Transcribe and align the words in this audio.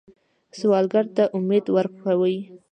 سوالګر 0.57 1.05
ته 1.15 1.23
امید 1.37 1.65
ورکوئ 1.75 2.37